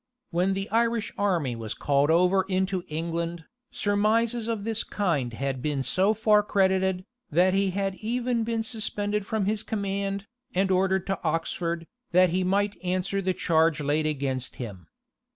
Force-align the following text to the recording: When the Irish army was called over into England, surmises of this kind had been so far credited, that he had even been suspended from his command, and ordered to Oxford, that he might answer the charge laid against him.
When 0.31 0.55
the 0.55 0.67
Irish 0.71 1.13
army 1.15 1.55
was 1.55 1.75
called 1.75 2.09
over 2.09 2.41
into 2.49 2.83
England, 2.87 3.43
surmises 3.69 4.47
of 4.47 4.63
this 4.63 4.83
kind 4.83 5.31
had 5.33 5.61
been 5.61 5.83
so 5.83 6.15
far 6.15 6.41
credited, 6.41 7.05
that 7.29 7.53
he 7.53 7.69
had 7.69 7.93
even 7.97 8.43
been 8.43 8.63
suspended 8.63 9.27
from 9.27 9.45
his 9.45 9.61
command, 9.61 10.25
and 10.55 10.71
ordered 10.71 11.05
to 11.05 11.19
Oxford, 11.23 11.85
that 12.13 12.29
he 12.31 12.43
might 12.43 12.83
answer 12.83 13.21
the 13.21 13.35
charge 13.35 13.79
laid 13.79 14.07
against 14.07 14.55
him. 14.55 14.87